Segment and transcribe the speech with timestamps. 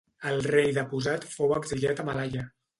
[0.29, 2.51] El rei deposat fou exiliat a Malaia.